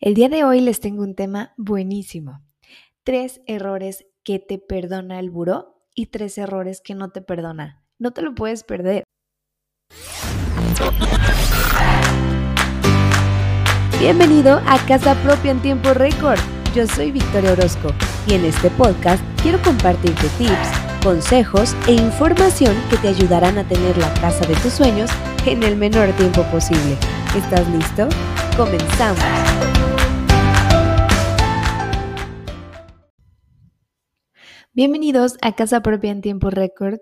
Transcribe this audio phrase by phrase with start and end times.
[0.00, 2.40] El día de hoy les tengo un tema buenísimo.
[3.02, 7.82] Tres errores que te perdona el buró y tres errores que no te perdona.
[7.98, 9.02] No te lo puedes perder.
[13.98, 16.38] Bienvenido a Casa Propia en Tiempo Récord.
[16.76, 17.88] Yo soy Victoria Orozco
[18.28, 23.98] y en este podcast quiero compartirte tips, consejos e información que te ayudarán a tener
[23.98, 25.10] la casa de tus sueños
[25.44, 26.96] en el menor tiempo posible.
[27.34, 28.08] ¿Estás listo?
[28.56, 29.77] Comenzamos.
[34.78, 37.00] Bienvenidos a Casa Propia en Tiempo Récord.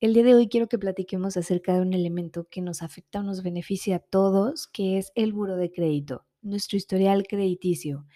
[0.00, 3.22] El día de hoy quiero que platiquemos acerca de un elemento que nos afecta o
[3.24, 8.06] nos beneficia a todos, que es el buro de crédito, nuestro historial crediticio.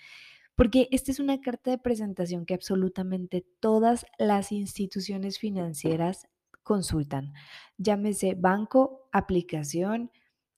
[0.55, 6.29] Porque esta es una carta de presentación que absolutamente todas las instituciones financieras
[6.63, 7.33] consultan.
[7.79, 10.13] Llámese banco, aplicación,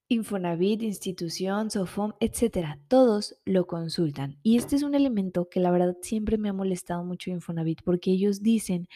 [0.09, 4.39] Infonavit, institución, Sofom, etcétera, todos lo consultan.
[4.45, 8.13] Y este es un elemento que la verdad siempre me ha molestado mucho Infonavit porque
[8.13, 8.87] ellos dicen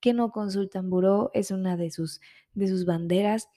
[0.00, 2.20] que no consultan buró, es una de sus,
[2.52, 3.48] de sus banderas,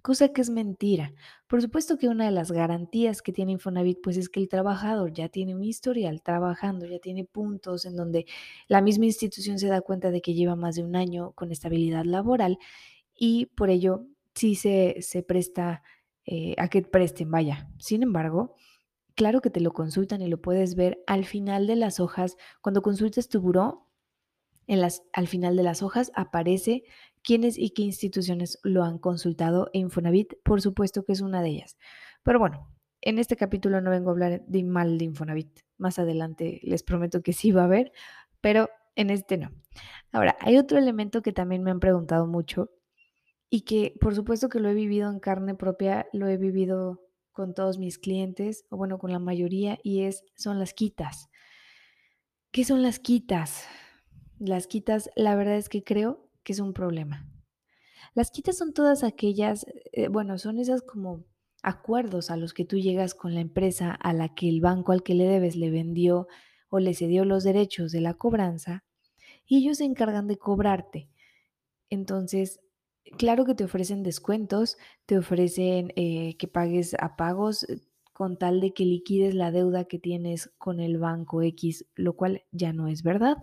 [0.00, 1.12] cosa que es mentira.
[1.48, 5.12] Por supuesto que una de las garantías que tiene Infonavit pues es que el trabajador
[5.12, 8.26] ya tiene un historial trabajando, ya tiene puntos en donde
[8.68, 12.04] la misma institución se da cuenta de que lleva más de un año con estabilidad
[12.04, 12.58] laboral
[13.14, 15.82] y por ello sí se, se presta
[16.26, 17.68] eh, a que presten, vaya.
[17.78, 18.54] Sin embargo,
[19.14, 22.36] claro que te lo consultan y lo puedes ver al final de las hojas.
[22.60, 23.90] Cuando consultes tu buró,
[25.12, 26.84] al final de las hojas aparece
[27.22, 31.48] quiénes y qué instituciones lo han consultado e Infonavit, por supuesto que es una de
[31.50, 31.76] ellas.
[32.22, 32.68] Pero bueno,
[33.00, 35.60] en este capítulo no vengo a hablar de mal de Infonavit.
[35.76, 37.92] Más adelante les prometo que sí va a haber,
[38.40, 39.50] pero en este no.
[40.12, 42.70] Ahora, hay otro elemento que también me han preguntado mucho
[43.50, 47.52] y que por supuesto que lo he vivido en carne propia, lo he vivido con
[47.52, 51.30] todos mis clientes, o bueno, con la mayoría, y es, son las quitas.
[52.52, 53.64] ¿Qué son las quitas?
[54.38, 57.28] Las quitas, la verdad es que creo que es un problema.
[58.14, 61.24] Las quitas son todas aquellas, eh, bueno, son esas como
[61.62, 65.02] acuerdos a los que tú llegas con la empresa a la que el banco al
[65.02, 66.26] que le debes le vendió
[66.68, 68.84] o le cedió los derechos de la cobranza
[69.46, 71.10] y ellos se encargan de cobrarte.
[71.90, 72.60] Entonces,
[73.18, 77.80] Claro que te ofrecen descuentos, te ofrecen eh, que pagues a pagos eh,
[78.12, 82.44] con tal de que liquides la deuda que tienes con el banco X, lo cual
[82.52, 83.38] ya no es verdad.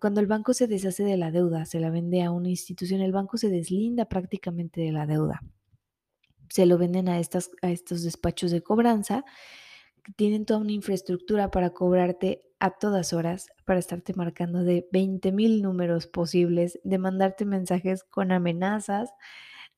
[0.00, 3.12] Cuando el banco se deshace de la deuda, se la vende a una institución, el
[3.12, 5.40] banco se deslinda prácticamente de la deuda.
[6.48, 9.24] Se lo venden a, estas, a estos despachos de cobranza
[10.16, 15.62] tienen toda una infraestructura para cobrarte a todas horas, para estarte marcando de 20 mil
[15.62, 19.10] números posibles, de mandarte mensajes con amenazas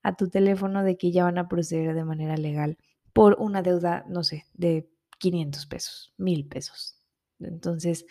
[0.02, 2.76] a tu teléfono de que ya van a proceder de manera legal
[3.14, 4.86] por una deuda, no sé, de
[5.18, 6.98] 500 pesos, mil pesos.
[7.40, 8.04] Entonces,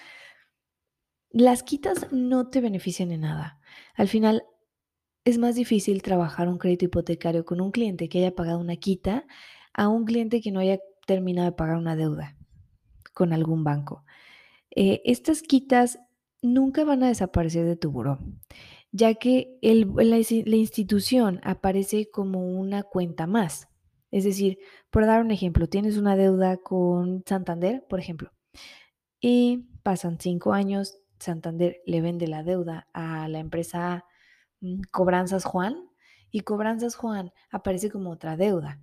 [1.30, 3.60] las quitas no te benefician en nada.
[3.94, 4.44] Al final,
[5.24, 9.28] es más difícil trabajar un crédito hipotecario con un cliente que haya pagado una quita
[9.72, 12.36] a un cliente que no haya termina de pagar una deuda
[13.14, 14.04] con algún banco.
[14.76, 16.00] Eh, estas quitas
[16.42, 18.20] nunca van a desaparecer de tu buró,
[18.92, 20.18] ya que la,
[20.58, 23.68] institución aparece como una cuenta más.
[24.12, 24.60] Es decir,
[24.92, 28.32] por dar un ejemplo, tienes una deuda con Santander, por ejemplo,
[29.20, 34.06] y pasan cinco años, Santander le vende la deuda a la empresa
[34.62, 35.90] mm, Cobranzas Juan
[36.32, 38.82] y Cobranzas Juan aparece como otra deuda.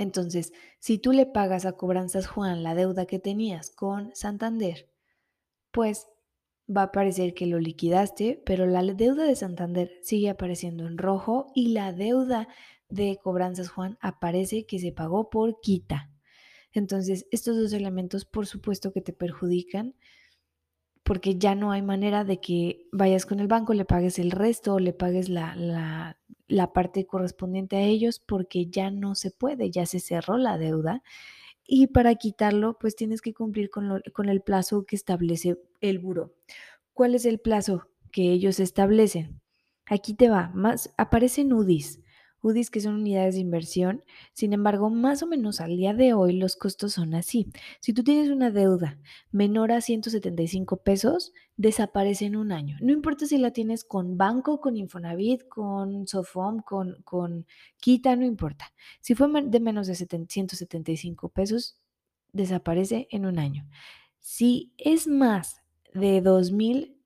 [0.00, 4.88] Entonces, si tú le pagas a Cobranzas Juan la deuda que tenías con Santander,
[5.72, 6.06] pues
[6.74, 11.52] va a parecer que lo liquidaste, pero la deuda de Santander sigue apareciendo en rojo
[11.54, 12.48] y la deuda
[12.88, 16.10] de Cobranzas Juan aparece que se pagó por quita.
[16.72, 19.96] Entonces, estos dos elementos, por supuesto que te perjudican
[21.10, 24.74] porque ya no hay manera de que vayas con el banco, le pagues el resto
[24.74, 25.56] o le pagues la,
[26.46, 31.02] la, parte correspondiente a ellos, porque ya no se puede, ya se cerró la deuda.
[31.66, 36.32] Y para quitarlo, pues tienes que cumplir con, con el plazo que establece el buro.
[36.92, 39.40] ¿Cuál es el plazo que ellos establecen?
[39.86, 41.98] Aquí te va, más aparecen UDIs.
[42.42, 44.04] UDIs que son unidades de inversión.
[44.32, 47.46] Sin embargo, más o menos al día de hoy los costos son así.
[47.80, 48.98] Si tú tienes una deuda
[49.30, 52.76] menor a 175 pesos, desaparece en un año.
[52.80, 57.46] No importa si la tienes con banco, con Infonavit, con Sofom, con, con
[57.78, 58.72] Quita, no importa.
[59.00, 61.78] Si fue de menos de 175 pesos,
[62.32, 63.68] desaparece en un año.
[64.18, 66.99] Si es más de 2.000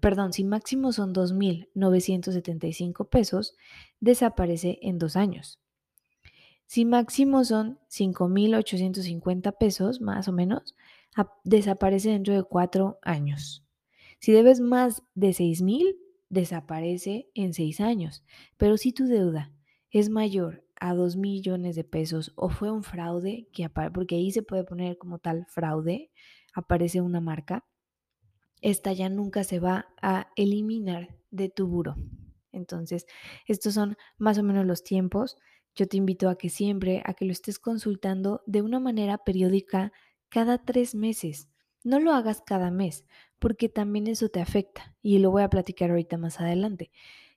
[0.00, 3.56] perdón, si máximo son 2.975 pesos,
[4.00, 5.60] desaparece en dos años.
[6.66, 10.74] Si máximo son 5.850 pesos, más o menos,
[11.44, 13.64] desaparece dentro de cuatro años.
[14.18, 15.96] Si debes más de 6.000,
[16.28, 18.24] desaparece en seis años.
[18.56, 19.52] Pero si tu deuda
[19.90, 24.42] es mayor a 2 millones de pesos o fue un fraude, que porque ahí se
[24.42, 26.10] puede poner como tal fraude,
[26.52, 27.64] aparece una marca,
[28.60, 31.96] esta ya nunca se va a eliminar de tu buro.
[32.52, 33.06] Entonces,
[33.46, 35.36] estos son más o menos los tiempos.
[35.74, 39.92] Yo te invito a que siempre, a que lo estés consultando de una manera periódica
[40.28, 41.50] cada tres meses.
[41.84, 43.04] No lo hagas cada mes,
[43.38, 46.90] porque también eso te afecta y lo voy a platicar ahorita más adelante.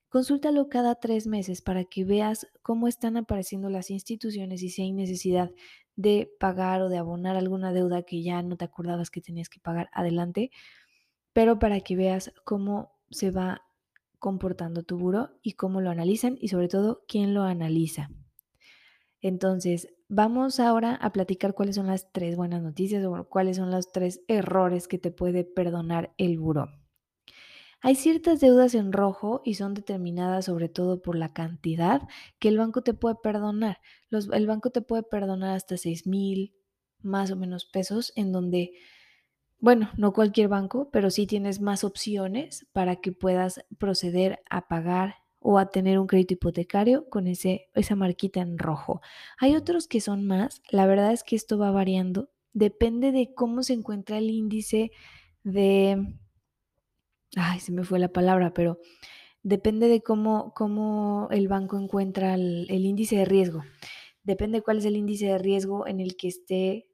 [0.07, 4.91] Consúltalo cada tres meses para que veas cómo están apareciendo las instituciones y si hay
[4.91, 5.51] necesidad
[5.95, 9.59] de pagar o de abonar alguna deuda que ya no te acordabas que tenías que
[9.59, 10.49] pagar adelante,
[11.39, 13.61] pero para que veas cómo se va
[14.17, 18.09] comportando tu buro y cómo lo analizan y sobre todo quién lo analiza.
[19.21, 23.89] Entonces, vamos ahora a platicar cuáles son las tres buenas noticias o cuáles son los
[23.93, 26.67] tres errores que te puede perdonar el buro.
[27.79, 32.01] Hay ciertas deudas en rojo y son determinadas sobre todo por la cantidad
[32.39, 33.77] que el banco te puede perdonar.
[34.11, 36.53] el banco te puede perdonar hasta 6 mil
[37.01, 38.73] más o menos pesos en donde
[39.59, 45.15] bueno, no cualquier banco, pero sí tienes más opciones para que puedas proceder a pagar
[45.39, 49.01] o a tener un crédito hipotecario con ese, esa marquita en rojo.
[49.37, 53.63] Hay otros que son más, la verdad es que esto va variando, depende de cómo
[53.63, 54.91] se encuentra el índice
[55.43, 56.15] de,
[57.35, 58.79] ay, se me fue la palabra, pero
[59.43, 63.63] depende de cómo, cómo el banco encuentra el, el índice de riesgo.
[64.23, 66.88] Depende cuál es el índice de riesgo en el que esté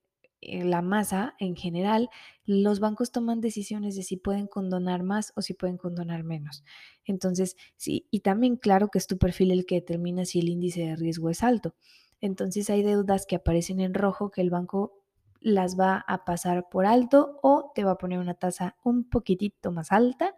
[0.63, 2.09] la masa en general,
[2.45, 6.63] los bancos toman decisiones de si pueden condonar más o si pueden condonar menos.
[7.03, 10.81] Entonces, sí, y también claro que es tu perfil el que determina si el índice
[10.81, 11.75] de riesgo es alto.
[12.21, 15.03] Entonces hay deudas que aparecen en rojo que el banco
[15.41, 19.71] las va a pasar por alto o te va a poner una tasa un poquitito
[19.71, 20.35] más alta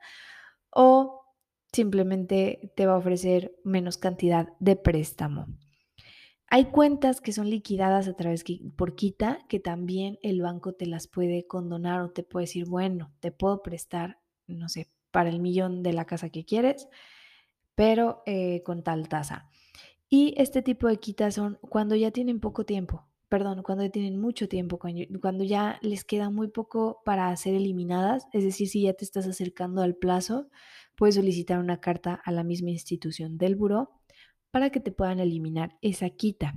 [0.70, 1.22] o
[1.72, 5.48] simplemente te va a ofrecer menos cantidad de préstamo.
[6.50, 8.46] Hay cuentas que son liquidadas a través
[8.78, 13.12] por quita que también el banco te las puede condonar o te puede decir, bueno,
[13.20, 16.88] te puedo prestar, no sé, para el millón de la casa que quieres,
[17.76, 19.50] pero eh, con tal tasa.
[20.10, 24.18] Y este tipo de quitas son cuando ya tienen poco tiempo, perdón, cuando ya tienen
[24.18, 28.94] mucho tiempo, cuando ya les queda muy poco para ser eliminadas, es decir, si ya
[28.94, 30.48] te estás acercando al plazo,
[30.96, 33.92] puedes solicitar una carta a la misma institución del buró
[34.58, 36.56] para que te puedan eliminar esa quita.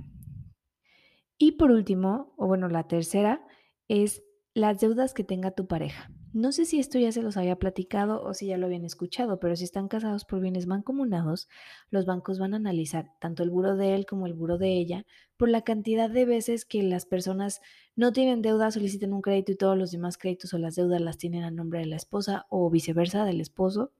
[1.37, 3.45] Y por último, o bueno, la tercera,
[3.87, 4.23] es
[4.55, 6.09] las deudas que tenga tu pareja.
[6.33, 9.39] No sé si esto ya se los había platicado o si ya lo habían escuchado,
[9.39, 11.47] pero si están casados por bienes mancomunados,
[11.91, 15.05] los bancos van a analizar tanto el buro de él como el buro de ella
[15.37, 17.61] por la cantidad de veces que las personas
[17.95, 21.19] no tienen deuda, soliciten un crédito y todos los demás créditos o las deudas las
[21.19, 23.91] tienen a nombre de la esposa o viceversa del esposo.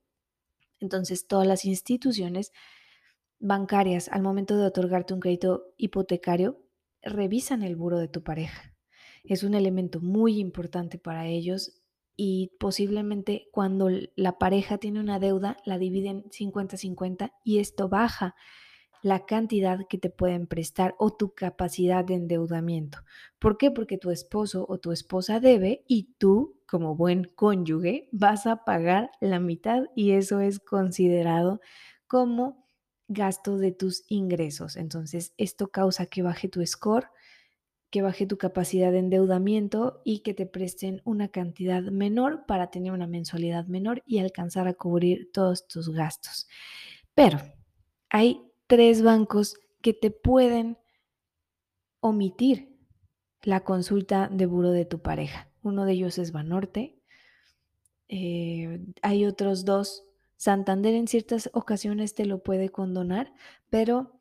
[0.79, 2.51] Entonces, todas las instituciones
[3.41, 6.61] bancarias al momento de otorgarte un crédito hipotecario
[7.01, 8.75] revisan el buro de tu pareja.
[9.23, 11.81] Es un elemento muy importante para ellos
[12.15, 18.35] y posiblemente cuando la pareja tiene una deuda la dividen 50-50 y esto baja
[19.01, 22.99] la cantidad que te pueden prestar o tu capacidad de endeudamiento.
[23.39, 23.71] ¿Por qué?
[23.71, 29.09] Porque tu esposo o tu esposa debe y tú, como buen cónyuge, vas a pagar
[29.19, 31.59] la mitad y eso es considerado
[32.05, 32.60] como
[33.13, 34.75] gasto de tus ingresos.
[34.77, 37.07] Entonces, esto causa que baje tu score,
[37.89, 42.93] que baje tu capacidad de endeudamiento y que te presten una cantidad menor para tener
[42.93, 46.47] una mensualidad menor y alcanzar a cubrir todos tus gastos.
[47.13, 47.39] Pero
[48.09, 50.77] hay tres bancos que te pueden
[51.99, 52.77] omitir
[53.43, 55.49] la consulta de buro de tu pareja.
[55.61, 56.97] Uno de ellos es Banorte.
[58.07, 60.05] Eh, hay otros dos
[60.41, 63.31] Santander en ciertas ocasiones te lo puede condonar,
[63.69, 64.19] pero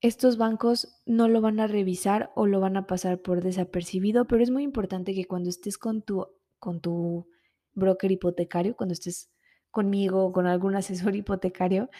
[0.00, 4.42] estos bancos no lo van a revisar o lo van a pasar por desapercibido, pero
[4.42, 6.26] es muy importante que cuando estés con tu,
[6.58, 7.28] con tu
[7.74, 9.30] broker hipotecario, cuando estés
[9.70, 11.90] conmigo o con algún asesor hipotecario,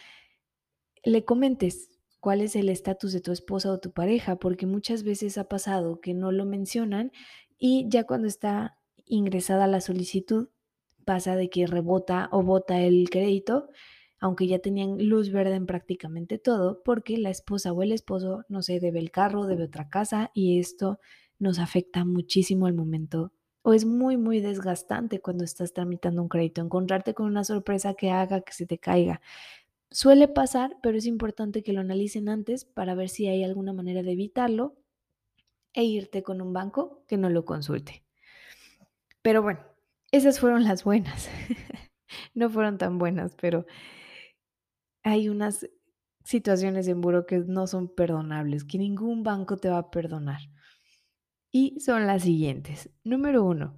[1.03, 5.37] le comentes cuál es el estatus de tu esposa o tu pareja, porque muchas veces
[5.37, 7.11] ha pasado que no lo mencionan
[7.59, 10.49] y ya cuando está ingresada la solicitud,
[11.09, 13.69] pasa de que rebota o bota el crédito,
[14.19, 18.61] aunque ya tenían luz verde en prácticamente todo, porque la esposa o el esposo, no
[18.61, 20.99] sé, debe el carro, debe otra casa y esto
[21.39, 26.61] nos afecta muchísimo al momento o es muy, muy desgastante cuando estás tramitando un crédito,
[26.61, 29.19] encontrarte con una sorpresa que haga que se te caiga.
[29.89, 34.03] Suele pasar, pero es importante que lo analicen antes para ver si hay alguna manera
[34.03, 34.75] de evitarlo
[35.73, 38.03] e irte con un banco que no lo consulte.
[39.23, 39.68] Pero bueno,
[40.11, 41.29] esas fueron las buenas.
[42.33, 43.65] no fueron tan buenas, pero
[45.03, 45.67] hay unas
[46.23, 50.41] situaciones en buro que no son perdonables, que ningún banco te va a perdonar.
[51.51, 52.91] Y son las siguientes.
[53.03, 53.75] Número uno,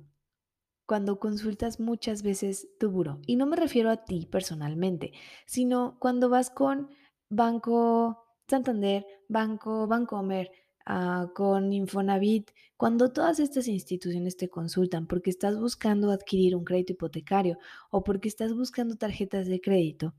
[0.86, 3.22] cuando consultas muchas veces tu buro.
[3.26, 5.14] Y no me refiero a ti personalmente,
[5.46, 6.90] sino cuando vas con
[7.30, 10.52] Banco Santander, Banco Bancomer,
[10.88, 16.94] uh, con Infonavit, cuando todas estas instituciones te consultan porque estás buscando adquirir un crédito
[16.94, 17.58] hipotecario
[17.90, 20.14] o porque estás buscando tarjetas de crédito,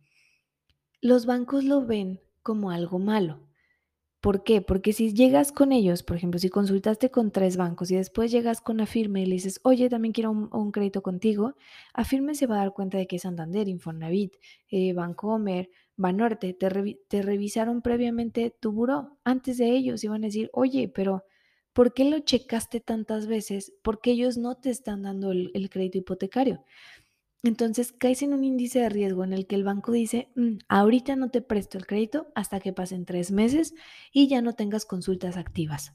[1.01, 3.41] los bancos lo ven como algo malo.
[4.23, 4.61] ¿Por qué?
[4.61, 8.61] Porque si llegas con ellos, por ejemplo, si consultaste con tres bancos y después llegas
[8.61, 11.57] con Afirme y le dices, oye, también quiero un, crédito contigo,
[11.93, 14.37] Afirme se va a dar cuenta de que Santander, Infonavit,
[14.71, 15.71] eh, Bancomer,
[16.03, 16.69] Banorte, te,
[17.09, 21.25] te revisaron previamente tu buró antes de ellos y van a decir, oye, pero
[21.73, 23.73] ¿por qué lo checaste tantas veces?
[23.83, 26.65] Porque ellos no te están dando el crédito hipotecario.
[27.45, 31.17] Entonces caes en un índice de riesgo en el que el banco dice, mm, ahorita
[31.17, 33.75] no te presto el crédito hasta que pasen tres meses
[34.13, 35.93] y ya no tengas consultas activas.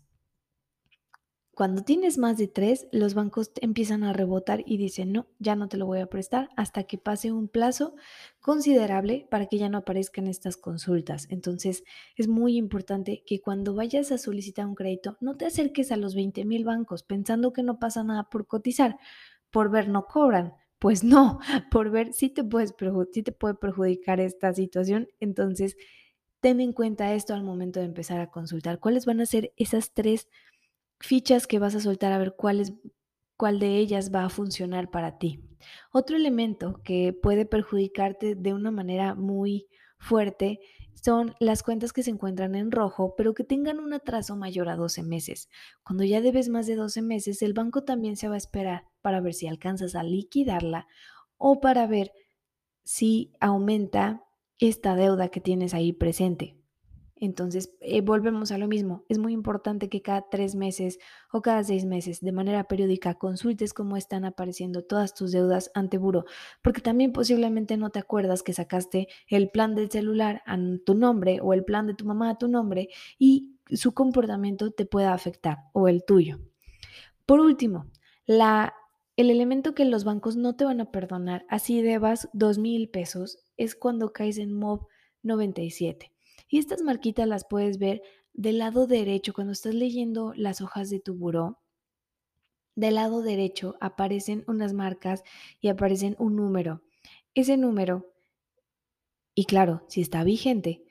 [1.57, 5.67] Cuando tienes más de tres, los bancos empiezan a rebotar y dicen, no, ya no
[5.67, 7.95] te lo voy a prestar hasta que pase un plazo
[8.39, 11.25] considerable para que ya no aparezcan estas consultas.
[11.31, 11.83] Entonces,
[12.15, 16.13] es muy importante que cuando vayas a solicitar un crédito, no te acerques a los
[16.13, 18.99] 20 mil bancos pensando que no pasa nada por cotizar.
[19.49, 21.39] Por ver, no cobran pues no,
[21.71, 25.07] por ver si te, puedes te puede perjudicar esta situación.
[25.19, 25.75] Entonces,
[26.39, 28.79] ten en cuenta esto al momento de empezar a consultar.
[28.79, 30.27] ¿Cuáles van a ser esas tres
[30.99, 32.79] fichas que vas a soltar a ver cuál,
[33.37, 35.41] cuál de ellas va a funcionar para ti?
[35.91, 39.67] Otro elemento que puede perjudicarte de una manera muy
[39.99, 40.59] fuerte
[40.93, 44.75] son las cuentas que se encuentran en rojo, pero que tengan un atraso mayor a
[44.75, 45.49] 12 meses.
[45.83, 49.21] Cuando ya debes más de 12 meses, el banco también se va a esperar para
[49.21, 50.87] ver si alcanzas a liquidarla
[51.37, 52.11] o para ver
[52.83, 54.23] si aumenta
[54.59, 56.57] esta deuda que tienes ahí presente.
[57.19, 59.03] Entonces, eh, volvemos a lo mismo.
[59.09, 60.99] Es muy importante que cada tres meses
[61.31, 65.97] o cada seis meses, de manera periódica, consultes cómo están apareciendo todas tus deudas ante
[65.97, 66.25] buro,
[66.61, 71.39] porque también posiblemente no te acuerdas que sacaste el plan del celular a tu nombre
[71.41, 75.57] o el plan de tu mamá a tu nombre y su comportamiento te pueda afectar
[75.73, 76.39] o el tuyo.
[77.25, 77.87] Por último,
[78.25, 78.73] la,
[79.15, 83.39] el elemento que los bancos no te van a perdonar, así debas dos mil pesos,
[83.57, 84.87] es cuando caes en MOB
[85.23, 86.11] 97.
[86.47, 88.01] Y estas marquitas las puedes ver
[88.33, 91.59] del lado derecho cuando estás leyendo las hojas de tu buró.
[92.75, 95.23] Del lado derecho aparecen unas marcas
[95.59, 96.83] y aparecen un número.
[97.33, 98.13] Ese número,
[99.33, 100.83] y claro, si está vigente,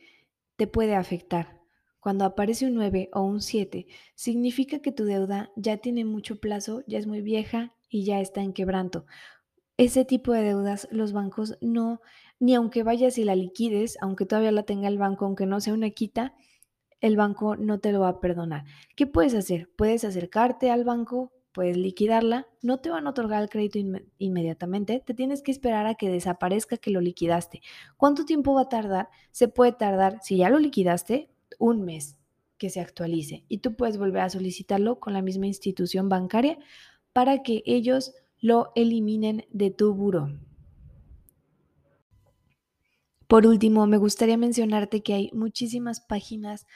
[0.56, 1.60] te puede afectar.
[2.00, 6.84] Cuando aparece un 9 o un 7, significa que tu deuda ya tiene mucho plazo,
[6.86, 9.06] ya es muy vieja y ya está en quebranto.
[9.76, 12.00] Ese tipo de deudas los bancos no
[12.38, 15.74] ni aunque vayas y la liquides, aunque todavía la tenga el banco, aunque no sea
[15.74, 16.34] una quita,
[17.00, 18.64] el banco no te lo va a perdonar.
[18.94, 19.70] ¿Qué puedes hacer?
[19.76, 23.78] Puedes acercarte al banco, puedes liquidarla, no te van a otorgar el crédito
[24.18, 27.62] inmediatamente, te tienes que esperar a que desaparezca que lo liquidaste.
[27.96, 29.08] ¿Cuánto tiempo va a tardar?
[29.30, 32.16] Se puede tardar, si ya lo liquidaste, un mes
[32.58, 36.58] que se actualice y tú puedes volver a solicitarlo con la misma institución bancaria
[37.12, 40.28] para que ellos lo eliminen de tu buro.
[43.28, 46.66] Por último, me gustaría mencionarte que hay muchísimas páginas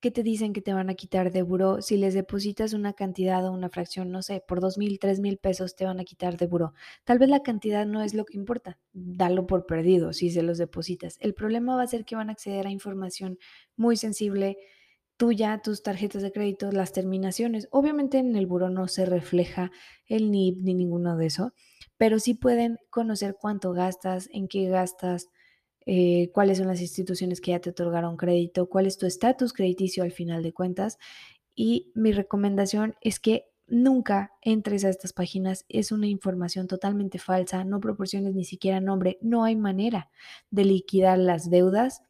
[0.00, 1.82] que te dicen que te van a quitar de buró.
[1.82, 5.36] Si les depositas una cantidad o una fracción, no sé, por dos mil, tres mil
[5.36, 6.72] pesos te van a quitar de buró.
[7.04, 8.78] Tal vez la cantidad no es lo que importa.
[8.92, 11.16] Dalo por perdido si se los depositas.
[11.20, 13.38] El problema va a ser que van a acceder a información
[13.76, 14.56] muy sensible
[15.18, 17.68] tuya, tus tarjetas de crédito, las terminaciones.
[17.70, 19.70] Obviamente en el buró no se refleja
[20.06, 21.52] el NIP ni ninguno de eso,
[21.98, 25.28] pero sí pueden conocer cuánto gastas, en qué gastas,
[25.86, 30.02] eh, cuáles son las instituciones que ya te otorgaron crédito, cuál es tu estatus crediticio
[30.02, 30.98] al final de cuentas.
[31.54, 37.64] Y mi recomendación es que nunca entres a estas páginas, es una información totalmente falsa,
[37.64, 40.10] no proporciones ni siquiera nombre, no hay manera
[40.50, 42.02] de liquidar las deudas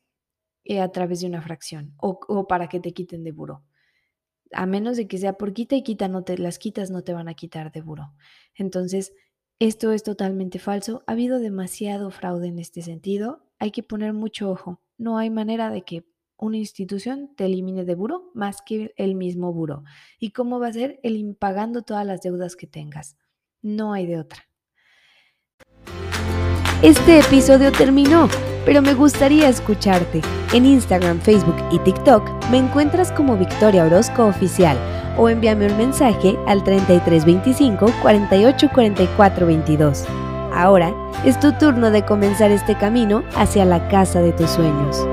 [0.64, 3.62] eh, a través de una fracción o, para que te quiten de buro.
[4.52, 7.12] A menos de que sea por quita y quita, no te las quitas, no te
[7.12, 8.14] van a quitar de buro.
[8.54, 9.12] Entonces,
[9.60, 11.04] esto es totalmente falso.
[11.06, 14.80] Ha habido demasiado fraude en este sentido hay que poner mucho ojo.
[14.98, 16.04] No hay manera de que
[16.36, 19.84] una institución te elimine de buro más que el mismo buro.
[20.18, 20.98] ¿Y cómo va a ser?
[21.04, 23.16] El pagando todas las deudas que tengas.
[23.62, 24.42] No hay de otra.
[26.82, 28.28] Este episodio terminó
[28.64, 30.20] pero me gustaría escucharte.
[30.52, 34.78] En Instagram, Facebook y TikTok me encuentras como Victoria Orozco Oficial
[35.16, 40.04] o envíame un mensaje al 3325 48 44 22.
[40.60, 45.09] Ahora es tu turno de comenzar este camino hacia la casa de tus sueños.